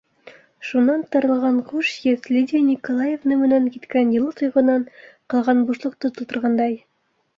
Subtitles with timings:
[0.67, 4.89] Шунан таралған хуш еҫ Лидия Николаевна менән киткән йылы тойғонан
[5.35, 6.75] ҡалған бушлыҡты тултырғандай.